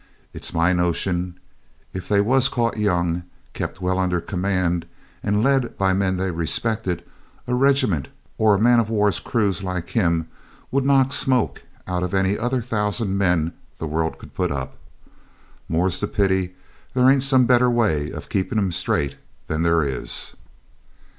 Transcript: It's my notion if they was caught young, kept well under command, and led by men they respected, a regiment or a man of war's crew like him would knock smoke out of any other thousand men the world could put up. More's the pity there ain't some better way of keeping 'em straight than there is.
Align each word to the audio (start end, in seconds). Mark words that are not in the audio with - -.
It's 0.33 0.51
my 0.51 0.73
notion 0.73 1.39
if 1.93 2.09
they 2.09 2.21
was 2.21 2.49
caught 2.49 2.75
young, 2.75 3.21
kept 3.53 3.81
well 3.83 3.99
under 3.99 4.19
command, 4.19 4.87
and 5.21 5.43
led 5.43 5.77
by 5.77 5.93
men 5.93 6.17
they 6.17 6.31
respected, 6.31 7.03
a 7.45 7.53
regiment 7.53 8.07
or 8.39 8.55
a 8.55 8.59
man 8.59 8.79
of 8.79 8.89
war's 8.89 9.19
crew 9.19 9.51
like 9.61 9.89
him 9.91 10.27
would 10.71 10.85
knock 10.85 11.13
smoke 11.13 11.61
out 11.85 12.01
of 12.01 12.15
any 12.15 12.35
other 12.35 12.63
thousand 12.63 13.15
men 13.15 13.53
the 13.77 13.85
world 13.85 14.17
could 14.17 14.33
put 14.33 14.51
up. 14.51 14.75
More's 15.69 15.99
the 15.99 16.07
pity 16.07 16.55
there 16.95 17.07
ain't 17.07 17.21
some 17.21 17.45
better 17.45 17.69
way 17.69 18.09
of 18.09 18.27
keeping 18.27 18.57
'em 18.57 18.71
straight 18.71 19.17
than 19.45 19.61
there 19.61 19.83
is. 19.83 20.33